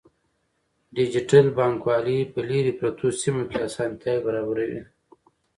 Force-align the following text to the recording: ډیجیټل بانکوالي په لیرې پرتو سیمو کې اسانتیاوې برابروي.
ډیجیټل 0.95 1.45
بانکوالي 1.57 2.17
په 2.33 2.39
لیرې 2.49 2.73
پرتو 2.79 3.05
سیمو 3.21 3.43
کې 3.49 3.57
اسانتیاوې 3.67 4.23
برابروي. 4.25 4.81